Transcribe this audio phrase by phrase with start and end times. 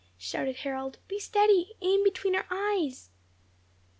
[0.17, 1.75] shouted Harold, "be steady!
[1.79, 3.11] Aim between her eyes!"